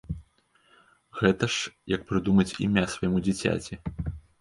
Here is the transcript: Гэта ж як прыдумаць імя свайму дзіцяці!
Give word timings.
Гэта 1.19 1.43
ж 1.57 1.75
як 1.95 2.01
прыдумаць 2.09 2.49
імя 2.67 2.89
свайму 2.97 3.17
дзіцяці! 3.29 3.73